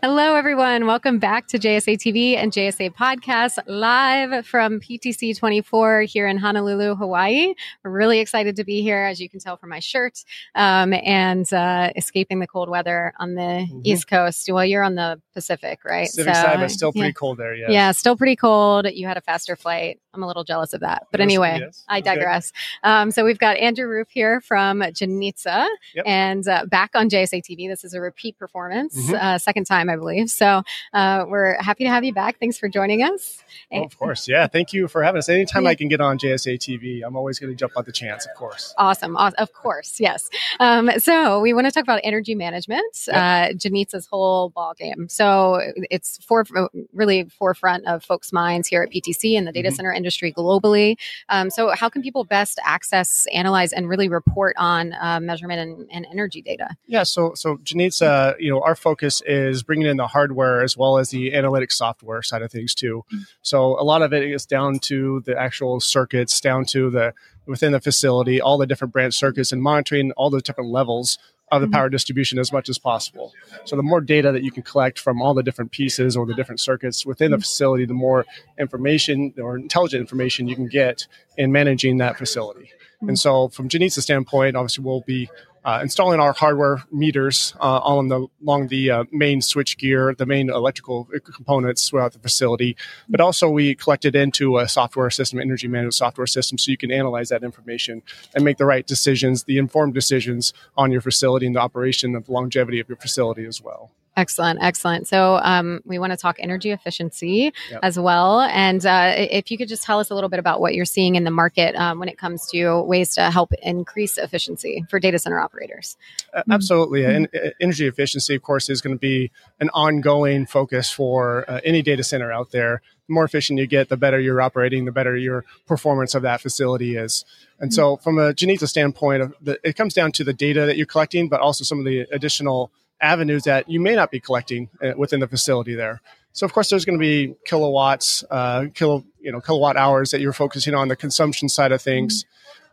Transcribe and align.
Hello, 0.00 0.36
everyone. 0.36 0.86
Welcome 0.86 1.18
back 1.18 1.48
to 1.48 1.58
JSA 1.58 1.96
TV 1.96 2.36
and 2.36 2.52
JSA 2.52 2.94
Podcast 2.94 3.58
live 3.66 4.46
from 4.46 4.78
PTC 4.78 5.36
24 5.36 6.02
here 6.02 6.28
in 6.28 6.38
Honolulu, 6.38 6.94
Hawaii. 6.94 7.52
We're 7.82 7.90
really 7.90 8.20
excited 8.20 8.54
to 8.56 8.64
be 8.64 8.80
here, 8.80 9.06
as 9.06 9.20
you 9.20 9.28
can 9.28 9.40
tell 9.40 9.56
from 9.56 9.70
my 9.70 9.80
shirt, 9.80 10.22
um, 10.54 10.92
and 10.92 11.52
uh, 11.52 11.90
escaping 11.96 12.38
the 12.38 12.46
cold 12.46 12.70
weather 12.70 13.12
on 13.18 13.34
the 13.34 13.40
mm-hmm. 13.40 13.80
East 13.82 14.06
Coast. 14.06 14.48
Well, 14.52 14.64
you're 14.64 14.84
on 14.84 14.94
the 14.94 15.20
Pacific, 15.34 15.80
right? 15.84 16.06
Pacific 16.06 16.32
so, 16.32 16.42
side, 16.42 16.60
but 16.60 16.70
still 16.70 16.92
pretty 16.92 17.08
yeah. 17.08 17.12
cold 17.14 17.38
there. 17.38 17.56
Yeah. 17.56 17.66
Yeah, 17.68 17.90
still 17.90 18.16
pretty 18.16 18.36
cold. 18.36 18.86
You 18.88 19.08
had 19.08 19.16
a 19.16 19.22
faster 19.22 19.56
flight. 19.56 19.98
I'm 20.18 20.24
a 20.24 20.26
little 20.26 20.44
jealous 20.44 20.72
of 20.72 20.80
that. 20.80 21.06
But 21.12 21.20
anyway, 21.20 21.58
yes. 21.60 21.84
I 21.88 22.00
digress. 22.00 22.52
Okay. 22.84 22.92
Um, 22.92 23.10
so 23.12 23.24
we've 23.24 23.38
got 23.38 23.56
Andrew 23.56 23.86
Roof 23.86 24.08
here 24.10 24.40
from 24.40 24.80
Janitza 24.80 25.68
yep. 25.94 26.04
and 26.04 26.46
uh, 26.48 26.66
back 26.66 26.90
on 26.94 27.08
JSA 27.08 27.40
TV. 27.40 27.68
This 27.68 27.84
is 27.84 27.94
a 27.94 28.00
repeat 28.00 28.36
performance, 28.36 28.96
mm-hmm. 28.96 29.14
uh, 29.14 29.38
second 29.38 29.66
time 29.66 29.88
I 29.88 29.94
believe. 29.94 30.28
So 30.28 30.62
uh, 30.92 31.24
we're 31.28 31.56
happy 31.62 31.84
to 31.84 31.90
have 31.90 32.02
you 32.02 32.12
back. 32.12 32.40
Thanks 32.40 32.58
for 32.58 32.68
joining 32.68 33.04
us. 33.04 33.44
Oh, 33.72 33.84
of 33.84 33.96
course. 33.96 34.26
Yeah. 34.26 34.48
Thank 34.48 34.72
you 34.72 34.88
for 34.88 35.04
having 35.04 35.18
us. 35.18 35.28
Anytime. 35.28 35.68
I 35.68 35.76
can 35.76 35.88
get 35.88 36.00
on 36.00 36.18
JSA 36.18 36.58
TV, 36.58 37.02
I'm 37.06 37.16
always 37.16 37.38
going 37.38 37.52
to 37.52 37.56
jump 37.56 37.74
on 37.76 37.84
the 37.84 37.92
chance, 37.92 38.26
of 38.26 38.34
course. 38.34 38.74
Awesome. 38.76 39.16
Of 39.16 39.52
course. 39.52 40.00
Yes. 40.00 40.30
Um, 40.58 40.90
so 40.98 41.40
we 41.40 41.52
want 41.52 41.66
to 41.66 41.70
talk 41.70 41.84
about 41.84 42.00
energy 42.02 42.34
management, 42.34 43.04
yep. 43.06 43.16
uh, 43.16 43.54
Janitza's 43.54 44.06
whole 44.06 44.48
ball 44.50 44.74
game. 44.74 45.08
So 45.08 45.60
it's 45.90 46.18
for 46.24 46.44
really 46.92 47.24
forefront 47.24 47.86
of 47.86 48.02
folks' 48.02 48.32
minds 48.32 48.66
here 48.66 48.82
at 48.82 48.90
PTC 48.90 49.36
and 49.36 49.46
the 49.46 49.52
data 49.52 49.68
mm-hmm. 49.68 49.76
center 49.76 49.92
industry 49.92 50.07
globally. 50.10 50.96
Um, 51.28 51.50
so 51.50 51.70
how 51.70 51.88
can 51.88 52.02
people 52.02 52.24
best 52.24 52.58
access, 52.64 53.26
analyze, 53.32 53.72
and 53.72 53.88
really 53.88 54.08
report 54.08 54.54
on 54.58 54.94
uh, 55.00 55.20
measurement 55.20 55.60
and, 55.60 55.88
and, 55.90 56.06
energy 56.10 56.40
data? 56.40 56.68
Yeah. 56.86 57.02
So, 57.02 57.34
so 57.34 57.56
Janitza, 57.58 58.36
you 58.38 58.50
know, 58.50 58.62
our 58.62 58.74
focus 58.74 59.22
is 59.26 59.62
bringing 59.62 59.86
in 59.86 59.96
the 59.98 60.06
hardware 60.06 60.62
as 60.62 60.76
well 60.76 60.98
as 60.98 61.10
the 61.10 61.32
analytics 61.32 61.72
software 61.72 62.22
side 62.22 62.42
of 62.42 62.50
things 62.50 62.74
too. 62.74 63.04
Mm-hmm. 63.12 63.22
So 63.42 63.78
a 63.80 63.84
lot 63.84 64.02
of 64.02 64.12
it 64.12 64.24
is 64.24 64.46
down 64.46 64.78
to 64.80 65.22
the 65.26 65.38
actual 65.38 65.80
circuits, 65.80 66.40
down 66.40 66.64
to 66.66 66.90
the 66.90 67.12
within 67.46 67.72
the 67.72 67.80
facility, 67.80 68.40
all 68.40 68.58
the 68.58 68.66
different 68.66 68.92
branch 68.92 69.14
circuits, 69.14 69.52
and 69.52 69.62
monitoring 69.62 70.12
all 70.12 70.30
the 70.30 70.40
different 70.40 70.70
levels 70.70 71.18
of 71.50 71.60
the 71.60 71.66
mm-hmm. 71.66 71.74
power 71.74 71.88
distribution 71.88 72.38
as 72.38 72.52
much 72.52 72.68
as 72.68 72.78
possible. 72.78 73.32
So 73.64 73.76
the 73.76 73.82
more 73.82 74.00
data 74.00 74.32
that 74.32 74.42
you 74.42 74.50
can 74.50 74.62
collect 74.62 74.98
from 74.98 75.22
all 75.22 75.34
the 75.34 75.42
different 75.42 75.70
pieces 75.70 76.16
or 76.16 76.26
the 76.26 76.34
different 76.34 76.60
circuits 76.60 77.06
within 77.06 77.30
the 77.30 77.36
mm-hmm. 77.36 77.42
facility, 77.42 77.84
the 77.84 77.94
more 77.94 78.26
information 78.58 79.34
or 79.38 79.56
intelligent 79.56 80.00
information 80.00 80.48
you 80.48 80.56
can 80.56 80.68
get 80.68 81.06
in 81.36 81.52
managing 81.52 81.98
that 81.98 82.18
facility. 82.18 82.70
And 83.00 83.18
so, 83.18 83.48
from 83.48 83.68
Janitza's 83.68 84.02
standpoint, 84.04 84.56
obviously, 84.56 84.84
we'll 84.84 85.02
be 85.02 85.30
uh, 85.68 85.80
installing 85.82 86.18
our 86.18 86.32
hardware 86.32 86.82
meters 86.90 87.52
uh, 87.60 87.80
on 87.80 88.08
the 88.08 88.26
along 88.42 88.68
the 88.68 88.90
uh, 88.90 89.04
main 89.12 89.42
switch 89.42 89.76
gear, 89.76 90.14
the 90.14 90.24
main 90.24 90.48
electrical 90.48 91.06
components 91.22 91.90
throughout 91.90 92.14
the 92.14 92.18
facility. 92.18 92.74
But 93.06 93.20
also, 93.20 93.50
we 93.50 93.74
collected 93.74 94.16
into 94.16 94.56
a 94.56 94.66
software 94.66 95.10
system, 95.10 95.38
energy 95.38 95.68
management 95.68 95.92
software 95.92 96.26
system, 96.26 96.56
so 96.56 96.70
you 96.70 96.78
can 96.78 96.90
analyze 96.90 97.28
that 97.28 97.42
information 97.44 98.00
and 98.34 98.46
make 98.46 98.56
the 98.56 98.64
right 98.64 98.86
decisions, 98.86 99.44
the 99.44 99.58
informed 99.58 99.92
decisions 99.92 100.54
on 100.74 100.90
your 100.90 101.02
facility 101.02 101.44
and 101.44 101.54
the 101.54 101.60
operation 101.60 102.14
of 102.14 102.24
the 102.24 102.32
longevity 102.32 102.80
of 102.80 102.88
your 102.88 102.96
facility 102.96 103.44
as 103.44 103.60
well. 103.60 103.90
Excellent, 104.18 104.58
excellent. 104.60 105.06
So 105.06 105.38
um, 105.44 105.80
we 105.84 106.00
want 106.00 106.10
to 106.10 106.16
talk 106.16 106.38
energy 106.40 106.72
efficiency 106.72 107.52
yep. 107.70 107.80
as 107.84 107.96
well. 107.96 108.40
And 108.40 108.84
uh, 108.84 109.14
if 109.16 109.48
you 109.48 109.56
could 109.56 109.68
just 109.68 109.84
tell 109.84 110.00
us 110.00 110.10
a 110.10 110.14
little 110.14 110.28
bit 110.28 110.40
about 110.40 110.60
what 110.60 110.74
you're 110.74 110.84
seeing 110.84 111.14
in 111.14 111.22
the 111.22 111.30
market 111.30 111.76
um, 111.76 112.00
when 112.00 112.08
it 112.08 112.18
comes 112.18 112.44
to 112.50 112.82
ways 112.82 113.14
to 113.14 113.30
help 113.30 113.52
increase 113.62 114.18
efficiency 114.18 114.84
for 114.90 114.98
data 114.98 115.20
center 115.20 115.38
operators. 115.38 115.96
Uh, 116.34 116.42
absolutely. 116.50 117.02
Mm-hmm. 117.02 117.14
And 117.14 117.28
uh, 117.32 117.50
energy 117.60 117.86
efficiency, 117.86 118.34
of 118.34 118.42
course, 118.42 118.68
is 118.68 118.80
going 118.80 118.96
to 118.96 118.98
be 118.98 119.30
an 119.60 119.70
ongoing 119.72 120.46
focus 120.46 120.90
for 120.90 121.48
uh, 121.48 121.60
any 121.62 121.80
data 121.80 122.02
center 122.02 122.32
out 122.32 122.50
there. 122.50 122.82
The 123.06 123.14
more 123.14 123.24
efficient 123.24 123.60
you 123.60 123.68
get, 123.68 123.88
the 123.88 123.96
better 123.96 124.18
you're 124.18 124.42
operating, 124.42 124.84
the 124.84 124.90
better 124.90 125.16
your 125.16 125.44
performance 125.68 126.16
of 126.16 126.22
that 126.22 126.40
facility 126.40 126.96
is. 126.96 127.24
And 127.60 127.72
so, 127.72 127.94
mm-hmm. 127.94 128.02
from 128.02 128.18
a 128.18 128.34
Janitza 128.34 128.66
standpoint, 128.66 129.32
it 129.62 129.76
comes 129.76 129.94
down 129.94 130.10
to 130.12 130.24
the 130.24 130.32
data 130.32 130.66
that 130.66 130.76
you're 130.76 130.86
collecting, 130.86 131.28
but 131.28 131.40
also 131.40 131.62
some 131.62 131.78
of 131.78 131.84
the 131.84 132.00
additional 132.10 132.72
avenues 133.00 133.44
that 133.44 133.68
you 133.68 133.80
may 133.80 133.94
not 133.94 134.10
be 134.10 134.20
collecting 134.20 134.68
uh, 134.82 134.92
within 134.96 135.20
the 135.20 135.28
facility 135.28 135.74
there. 135.74 136.00
So 136.32 136.44
of 136.44 136.52
course, 136.52 136.70
there's 136.70 136.84
going 136.84 136.98
to 136.98 137.02
be 137.02 137.34
kilowatts, 137.44 138.24
uh, 138.30 138.66
kilo, 138.74 139.04
you 139.20 139.32
know, 139.32 139.40
kilowatt 139.40 139.76
hours 139.76 140.10
that 140.10 140.20
you're 140.20 140.32
focusing 140.32 140.74
on 140.74 140.88
the 140.88 140.96
consumption 140.96 141.48
side 141.48 141.72
of 141.72 141.82
things, 141.82 142.24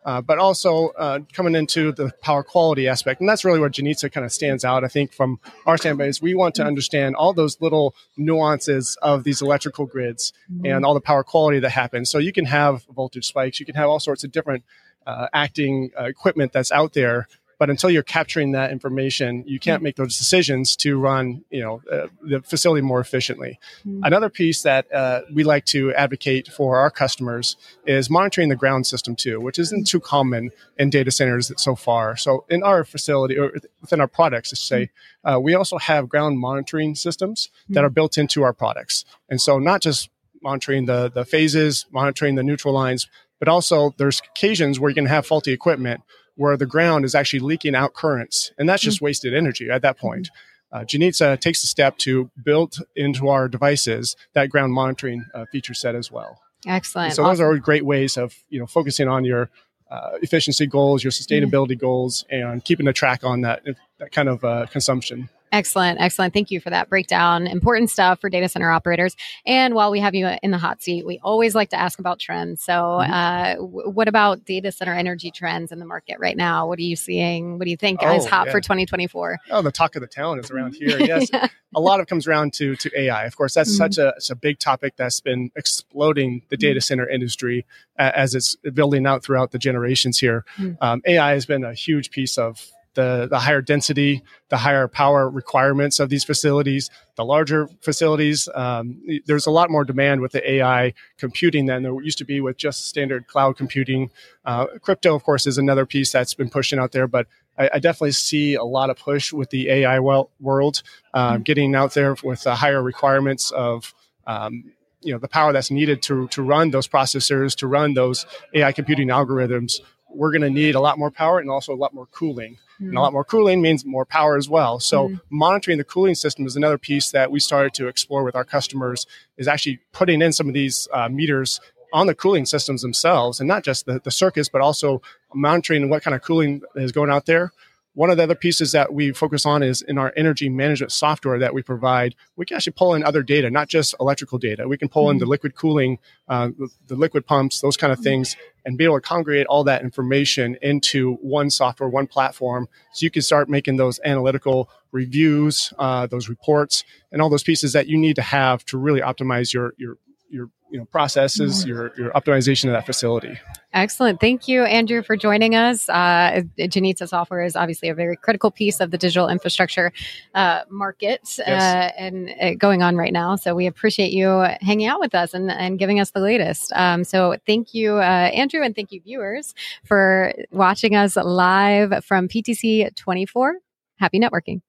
uh, 0.06 0.22
but 0.22 0.38
also 0.38 0.90
uh, 0.90 1.20
coming 1.34 1.56
into 1.56 1.92
the 1.92 2.12
power 2.22 2.44
quality 2.44 2.88
aspect, 2.88 3.22
and 3.22 3.28
that's 3.28 3.44
really 3.44 3.60
where 3.60 3.70
Janitza 3.70 4.12
kind 4.12 4.24
of 4.24 4.32
stands 4.32 4.64
out. 4.64 4.84
I 4.84 4.88
think 4.88 5.12
from 5.12 5.40
our 5.66 5.78
standpoint, 5.78 6.10
is 6.10 6.22
we 6.22 6.36
want 6.36 6.54
to 6.56 6.64
understand 6.64 7.16
all 7.16 7.34
those 7.34 7.60
little 7.60 7.96
nuances 8.16 8.98
of 9.02 9.24
these 9.24 9.42
electrical 9.42 9.88
grids 9.88 10.32
mm-hmm. 10.52 10.68
and 10.68 10.86
all 10.86 10.94
the 10.94 11.02
power 11.02 11.24
quality 11.24 11.60
that 11.60 11.72
happens. 11.72 12.12
So 12.12 12.20
you 12.20 12.32
can 12.32 12.46
have 12.46 12.84
voltage 12.96 13.26
spikes, 13.26 13.60
you 13.60 13.66
can 13.66 13.74
have 13.74 13.90
all 13.90 14.00
sorts 14.00 14.24
of 14.24 14.32
different 14.32 14.64
uh, 15.08 15.28
acting 15.34 15.90
uh, 16.00 16.04
equipment 16.04 16.54
that's 16.54 16.72
out 16.72 16.94
there 16.94 17.28
but 17.66 17.72
until 17.72 17.90
you're 17.90 18.04
capturing 18.04 18.52
that 18.52 18.70
information, 18.70 19.44
you 19.48 19.60
can't 19.60 19.82
make 19.82 19.96
those 19.96 20.20
decisions 20.20 20.76
to 20.76 21.00
run, 21.00 21.44
you 21.50 21.62
know, 21.62 21.82
uh, 21.92 22.06
the 22.22 22.40
facility 22.44 22.84
more 22.84 23.00
efficiently. 23.00 23.60
Mm-hmm. 23.80 24.04
Another 24.04 24.30
piece 24.30 24.62
that 24.62 24.86
uh, 24.94 25.22
we 25.34 25.44
like 25.44 25.66
to 25.66 25.92
advocate 25.96 26.48
for 26.48 26.78
our 26.78 26.92
customers 26.92 27.58
is 27.88 28.08
monitoring 28.08 28.50
the 28.50 28.56
ground 28.56 28.86
system 28.86 29.16
too, 29.16 29.42
which 29.42 29.58
isn't 29.58 29.88
too 29.88 30.00
common 30.00 30.52
in 30.78 30.92
data 30.92 31.10
centers 31.10 31.52
so 31.58 31.74
far. 31.74 32.16
So 32.16 32.46
in 32.52 32.62
our 32.62 32.84
facility 32.84 33.36
or 33.36 33.52
within 33.82 34.00
our 34.00 34.08
products, 34.08 34.52
to 34.52 34.56
say, 34.56 34.92
uh, 35.24 35.40
we 35.42 35.56
also 35.56 35.80
have 35.80 36.08
ground 36.08 36.38
monitoring 36.38 36.94
systems 36.94 37.50
that 37.70 37.84
are 37.84 37.90
built 37.90 38.16
into 38.16 38.44
our 38.44 38.54
products, 38.54 39.06
and 39.28 39.42
so 39.42 39.58
not 39.58 39.82
just 39.82 40.12
monitoring 40.44 40.86
the 40.86 41.10
the 41.10 41.26
phases, 41.26 41.88
monitoring 41.92 42.36
the 42.36 42.44
neutral 42.44 42.76
lines, 42.76 43.08
but 43.40 43.48
also 43.48 43.96
there's 43.98 44.20
occasions 44.20 44.80
where 44.80 44.92
you 44.92 44.96
can 44.96 45.08
have 45.08 45.26
faulty 45.26 45.52
equipment 45.52 46.02
where 46.36 46.58
the 46.58 46.66
ground 46.66 47.06
is 47.06 47.16
actually 47.16 47.40
leaking 47.40 47.76
out 47.76 47.94
currents, 47.94 48.52
and 48.58 48.68
that's 48.68 48.82
just 48.82 48.98
mm-hmm. 48.98 49.06
wasted 49.06 49.34
energy 49.34 49.70
at 49.70 49.82
that 49.82 49.98
point. 49.98 50.30
Uh, 50.72 50.80
Janitza 50.80 51.40
takes 51.40 51.62
the 51.62 51.68
step 51.68 51.98
to 52.00 52.30
build 52.44 52.78
into 52.96 53.30
our 53.30 53.48
devices 53.48 54.16
that 54.34 54.50
ground 54.50 54.74
monitoring 54.74 55.26
uh, 55.34 55.46
feature 55.52 55.74
set 55.74 55.96
as 55.96 56.12
well. 56.12 56.42
Excellent. 56.68 57.06
And 57.08 57.16
so 57.16 57.24
awesome. 57.24 57.32
those 57.32 57.42
are 57.42 57.58
great 57.60 57.86
ways 57.86 58.18
of 58.18 58.36
you 58.50 58.60
know 58.60 58.66
focusing 58.66 59.08
on 59.08 59.24
your 59.24 59.50
uh, 59.90 60.18
efficiency 60.22 60.66
goals, 60.66 61.04
your 61.04 61.12
sustainability 61.12 61.72
mm-hmm. 61.72 61.86
goals, 61.86 62.26
and 62.30 62.64
keeping 62.66 62.88
a 62.88 62.94
track 62.94 63.24
on 63.24 63.42
that 63.42 63.64
that 64.00 64.12
kind 64.12 64.30
of 64.30 64.44
uh, 64.44 64.66
consumption. 64.68 65.30
Excellent. 65.56 66.02
Excellent. 66.02 66.34
Thank 66.34 66.52
you 66.52 66.60
for 66.60 66.70
that 66.70 66.90
breakdown. 66.90 67.48
Important 67.48 67.90
stuff 67.90 68.20
for 68.20 68.30
data 68.30 68.50
center 68.50 68.70
operators. 68.70 69.16
And 69.46 69.74
while 69.74 69.90
we 69.90 70.02
have 70.02 70.14
you 70.14 70.28
in 70.44 70.52
the 70.52 70.58
hot 70.58 70.82
seat, 70.82 71.06
we 71.06 71.18
always 71.24 71.56
like 71.56 71.70
to 71.70 71.80
ask 71.80 71.98
about 71.98 72.20
trends. 72.20 72.62
So, 72.62 72.74
mm-hmm. 72.74 73.14
uh, 73.14 73.54
w- 73.54 73.90
what 73.90 74.10
about 74.10 74.44
data 74.44 74.70
center 74.74 74.94
energy 74.94 75.32
trends 75.32 75.72
in 75.72 75.80
the 75.80 75.86
market 75.86 76.18
right 76.20 76.36
now? 76.36 76.68
What 76.68 76.78
are 76.78 76.82
you 76.82 76.98
seeing? 76.98 77.58
What 77.58 77.64
do 77.64 77.72
you 77.72 77.78
think 77.78 78.02
oh, 78.04 78.18
is 78.18 78.26
hot 78.26 78.48
yeah. 78.48 78.52
for 78.52 78.60
2024? 78.60 79.40
Oh, 79.52 79.62
the 79.62 79.72
talk 79.72 79.96
of 79.96 80.02
the 80.02 80.08
town 80.08 80.40
is 80.40 80.52
around 80.52 80.76
here. 80.76 81.00
Yes. 81.06 81.30
yeah. 81.32 81.48
A 81.76 81.80
lot 81.80 82.00
of 82.00 82.06
it 82.06 82.10
comes 82.10 82.26
around 82.28 82.54
to, 82.54 82.76
to 82.78 83.00
AI. 83.00 83.26
Of 83.26 83.38
course, 83.38 83.54
that's 83.54 83.70
mm-hmm. 83.70 83.94
such 83.94 83.98
a, 84.00 84.14
a 84.32 84.36
big 84.36 84.60
topic 84.60 84.96
that's 84.98 85.20
been 85.20 85.52
exploding 85.56 86.42
the 86.50 86.58
data 86.58 86.80
mm-hmm. 86.80 86.82
center 86.82 87.08
industry 87.08 87.66
as 87.98 88.34
it's 88.34 88.56
building 88.74 89.06
out 89.06 89.24
throughout 89.24 89.52
the 89.52 89.60
generations 89.60 90.18
here. 90.18 90.44
Mm-hmm. 90.58 90.84
Um, 90.84 91.02
AI 91.06 91.32
has 91.32 91.46
been 91.46 91.64
a 91.64 91.74
huge 91.74 92.12
piece 92.12 92.38
of 92.38 92.72
the, 92.96 93.28
the 93.30 93.40
higher 93.40 93.62
density, 93.62 94.24
the 94.50 94.58
higher 94.58 94.88
power 94.88 95.30
requirements 95.30 96.00
of 96.00 96.10
these 96.10 96.24
facilities, 96.24 96.90
the 97.16 97.24
larger 97.24 97.68
facilities. 97.82 98.50
Um, 98.56 99.02
there's 99.26 99.46
a 99.46 99.52
lot 99.52 99.70
more 99.70 99.84
demand 99.84 100.22
with 100.22 100.32
the 100.32 100.52
AI 100.54 100.94
computing 101.18 101.66
than 101.66 101.84
there 101.84 102.02
used 102.02 102.18
to 102.18 102.26
be 102.26 102.42
with 102.42 102.58
just 102.58 102.88
standard 102.88 103.28
cloud 103.28 103.58
computing. 103.58 104.10
Uh, 104.44 104.66
crypto, 104.82 105.16
of 105.16 105.24
course, 105.24 105.46
is 105.46 105.58
another 105.58 105.86
piece 105.86 106.12
that's 106.12 106.34
been 106.34 106.50
pushing 106.50 106.80
out 106.80 106.92
there, 106.92 107.08
but 107.08 107.28
I, 107.58 107.70
I 107.76 107.80
definitely 107.80 108.12
see 108.12 108.56
a 108.56 108.64
lot 108.64 108.90
of 108.90 108.98
push 108.98 109.32
with 109.32 109.50
the 109.52 109.70
AI 109.70 110.00
world, 110.00 110.84
um, 111.14 111.36
mm-hmm. 111.36 111.44
getting 111.44 111.76
out 111.76 111.94
there 111.94 112.16
with 112.24 112.44
the 112.44 112.56
higher 112.56 112.82
requirements 112.82 113.52
of 113.52 113.94
um, 114.28 114.72
you 115.02 115.14
know 115.14 115.20
the 115.20 115.28
power 115.28 115.54
that's 115.54 115.70
needed 115.70 116.02
to 116.02 116.28
to 116.30 116.42
run 116.42 116.72
those 116.72 116.88
processors 116.88 117.56
to 117.58 117.68
run 117.68 117.94
those 117.94 118.26
AI 118.56 118.72
computing 118.72 119.10
algorithms 119.10 119.80
we're 120.16 120.32
going 120.32 120.42
to 120.42 120.50
need 120.50 120.76
a 120.76 120.80
lot 120.80 120.98
more 120.98 121.12
power 121.12 121.40
and 121.40 121.50
also 121.50 121.74
a 121.74 121.76
lot 121.76 121.94
more 121.94 122.08
cooling. 122.08 122.58
Mm-hmm. 122.76 122.90
And 122.90 122.98
a 122.98 123.02
lot 123.02 123.14
more 123.14 123.24
cooling 123.24 123.62
means 123.62 123.86
more 123.86 124.06
power 124.06 124.38
as 124.38 124.50
well. 124.50 124.80
So 124.80 125.10
mm-hmm. 125.10 125.16
monitoring 125.30 125.78
the 125.78 125.84
cooling 125.84 126.16
system 126.16 126.46
is 126.46 126.56
another 126.56 126.78
piece 126.78 127.12
that 127.12 127.32
we 127.32 127.40
started 127.40 127.74
to 127.76 127.88
explore 127.88 128.24
with 128.24 128.36
our 128.36 128.44
customers 128.44 129.06
is 129.38 129.48
actually 129.48 129.80
putting 129.92 130.22
in 130.22 130.34
some 130.34 130.48
of 130.48 130.54
these 130.54 130.88
uh, 130.94 131.10
meters 131.10 131.60
on 131.94 132.08
the 132.08 132.16
cooling 132.16 132.46
systems 132.46 132.82
themselves 132.82 133.40
and 133.40 133.48
not 133.48 133.64
just 133.64 133.86
the, 133.86 134.00
the 134.04 134.12
circuits, 134.12 134.50
but 134.50 134.62
also 134.62 135.02
monitoring 135.34 135.90
what 135.90 136.04
kind 136.04 136.14
of 136.14 136.22
cooling 136.22 136.62
is 136.76 136.92
going 136.92 137.10
out 137.10 137.26
there. 137.26 137.52
One 137.96 138.10
of 138.10 138.18
the 138.18 138.24
other 138.24 138.36
pieces 138.36 138.74
that 138.74 138.94
we 138.94 139.12
focus 139.12 139.46
on 139.46 139.64
is 139.64 139.82
in 139.82 139.98
our 139.98 140.14
energy 140.16 140.50
management 140.50 140.92
software 140.92 141.40
that 141.40 141.54
we 141.54 141.64
provide. 141.64 142.14
We 142.36 142.46
can 142.46 142.58
actually 142.58 142.74
pull 142.74 142.94
in 142.94 143.04
other 143.04 143.24
data, 143.24 143.50
not 143.50 143.70
just 143.70 143.96
electrical 144.00 144.38
data. 144.38 144.68
We 144.68 144.78
can 144.78 144.90
pull 144.90 145.10
in 145.10 145.18
the 145.18 145.26
liquid 145.26 145.56
cooling, 145.56 146.00
uh, 146.28 146.50
the, 146.58 146.70
the 146.88 146.96
liquid 146.96 147.26
pumps, 147.26 147.62
those 147.62 147.78
kind 147.78 147.94
of 147.94 148.00
things, 148.00 148.36
and 148.66 148.78
be 148.78 148.84
able 148.84 148.96
to 148.96 149.02
congregate 149.02 149.48
all 149.48 149.64
that 149.64 149.82
information 149.82 150.58
into 150.62 151.14
one 151.22 151.50
software, 151.50 151.88
one 151.88 152.06
platform, 152.06 152.68
so 152.94 153.06
you 153.06 153.12
can 153.12 153.22
start 153.22 153.48
making 153.48 153.78
those 153.78 154.00
analytical 154.04 154.70
reviews, 154.92 155.74
uh, 155.80 156.06
those 156.08 156.28
reports, 156.28 156.84
and 157.12 157.22
all 157.22 157.30
those 157.30 157.44
pieces 157.44 157.74
that 157.74 157.88
you 157.88 157.98
need 157.98 158.18
to 158.18 158.22
have 158.22 158.66
to 158.66 158.78
really 158.78 159.02
optimize 159.02 159.54
your 159.54 159.74
your 159.78 159.98
your 160.30 160.50
you 160.76 160.82
know 160.82 160.86
processes, 160.88 161.60
mm-hmm. 161.62 161.70
your 161.70 161.94
your 161.98 162.12
optimization 162.12 162.66
of 162.66 162.74
that 162.74 162.86
facility. 162.86 163.40
Excellent. 163.72 164.20
Thank 164.20 164.50
you, 164.50 164.64
Andrew, 164.64 165.02
for 165.02 165.16
joining 165.16 165.56
us. 165.56 165.88
Uh, 165.88 166.42
Janitza 166.60 167.08
software 167.08 167.44
is 167.44 167.56
obviously 167.56 167.88
a 167.88 167.96
very 167.96 168.18
critical 168.18 168.52
piece 168.52 168.82
of 168.82 168.92
the 168.92 168.98
digital 168.98 169.30
infrastructure 169.30 169.94
uh, 170.34 170.62
market 170.70 171.22
yes. 171.38 171.48
uh, 171.48 171.92
and 171.98 172.30
uh, 172.42 172.54
going 172.56 172.84
on 172.84 172.98
right 172.98 173.14
now. 173.14 173.38
So 173.38 173.56
we 173.56 173.68
appreciate 173.68 174.12
you 174.12 174.28
hanging 174.60 174.88
out 174.88 175.00
with 175.00 175.16
us 175.16 175.34
and, 175.34 175.50
and 175.50 175.80
giving 175.80 176.02
us 176.02 176.12
the 176.12 176.20
latest. 176.20 176.74
Um, 176.74 177.06
so 177.06 177.38
thank 177.46 177.74
you, 177.74 177.96
uh, 177.96 178.32
Andrew, 178.34 178.62
and 178.62 178.76
thank 178.76 178.92
you, 178.92 179.00
viewers, 179.00 179.56
for 179.86 180.34
watching 180.52 180.96
us 180.96 181.16
live 181.16 182.04
from 182.04 182.28
PTC 182.28 182.94
24. 182.96 183.60
Happy 183.98 184.20
networking. 184.20 184.62